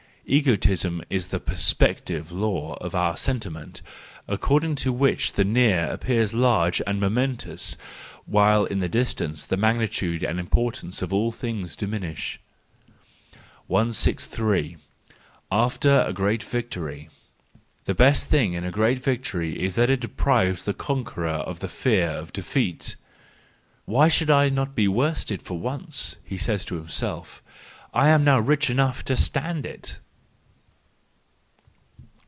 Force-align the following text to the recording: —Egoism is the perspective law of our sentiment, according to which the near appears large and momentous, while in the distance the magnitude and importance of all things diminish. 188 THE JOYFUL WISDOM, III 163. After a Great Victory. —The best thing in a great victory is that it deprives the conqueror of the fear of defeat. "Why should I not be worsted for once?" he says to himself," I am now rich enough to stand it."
—Egoism 0.33 1.01
is 1.09 1.27
the 1.27 1.41
perspective 1.41 2.31
law 2.31 2.75
of 2.75 2.95
our 2.95 3.17
sentiment, 3.17 3.81
according 4.29 4.75
to 4.75 4.93
which 4.93 5.33
the 5.33 5.43
near 5.43 5.89
appears 5.91 6.33
large 6.33 6.81
and 6.87 7.01
momentous, 7.01 7.75
while 8.25 8.63
in 8.63 8.79
the 8.79 8.87
distance 8.87 9.43
the 9.45 9.57
magnitude 9.57 10.23
and 10.23 10.39
importance 10.39 11.01
of 11.01 11.11
all 11.11 11.33
things 11.33 11.75
diminish. 11.75 12.39
188 13.67 14.17
THE 14.17 14.19
JOYFUL 14.37 14.45
WISDOM, 14.45 14.63
III 14.63 14.77
163. 15.49 15.59
After 15.59 16.09
a 16.09 16.13
Great 16.13 16.43
Victory. 16.43 17.09
—The 17.83 17.95
best 17.95 18.29
thing 18.29 18.53
in 18.53 18.63
a 18.63 18.71
great 18.71 18.99
victory 18.99 19.61
is 19.61 19.75
that 19.75 19.89
it 19.89 19.99
deprives 19.99 20.63
the 20.63 20.73
conqueror 20.73 21.27
of 21.43 21.59
the 21.59 21.67
fear 21.67 22.07
of 22.07 22.31
defeat. 22.31 22.95
"Why 23.83 24.07
should 24.07 24.31
I 24.31 24.47
not 24.47 24.75
be 24.75 24.87
worsted 24.87 25.41
for 25.41 25.57
once?" 25.59 26.15
he 26.23 26.37
says 26.37 26.63
to 26.65 26.75
himself," 26.75 27.43
I 27.93 28.07
am 28.07 28.23
now 28.23 28.39
rich 28.39 28.69
enough 28.69 29.03
to 29.05 29.17
stand 29.17 29.65
it." 29.65 29.97